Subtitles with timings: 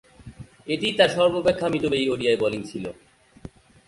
[0.67, 2.85] এটিই তার সর্বাপেক্ষা মিতব্যয়ী ওডিআই বোলিং ছিল।